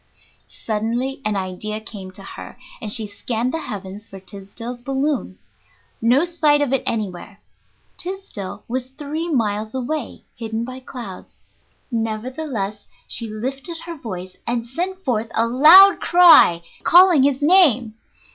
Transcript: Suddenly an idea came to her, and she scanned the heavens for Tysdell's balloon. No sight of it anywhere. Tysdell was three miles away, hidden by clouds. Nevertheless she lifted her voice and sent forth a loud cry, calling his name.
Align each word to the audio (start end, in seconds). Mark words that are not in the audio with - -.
Suddenly 0.65 1.21
an 1.23 1.35
idea 1.35 1.79
came 1.79 2.09
to 2.13 2.23
her, 2.23 2.57
and 2.81 2.91
she 2.91 3.05
scanned 3.05 3.53
the 3.53 3.59
heavens 3.59 4.07
for 4.07 4.19
Tysdell's 4.19 4.81
balloon. 4.81 5.37
No 6.01 6.25
sight 6.25 6.59
of 6.59 6.73
it 6.73 6.81
anywhere. 6.87 7.39
Tysdell 7.99 8.63
was 8.67 8.89
three 8.89 9.29
miles 9.29 9.75
away, 9.75 10.23
hidden 10.35 10.65
by 10.65 10.79
clouds. 10.79 11.43
Nevertheless 11.91 12.87
she 13.07 13.29
lifted 13.29 13.77
her 13.81 13.95
voice 13.95 14.37
and 14.47 14.65
sent 14.67 15.03
forth 15.05 15.29
a 15.35 15.45
loud 15.45 15.99
cry, 15.99 16.63
calling 16.83 17.21
his 17.21 17.43
name. 17.43 17.93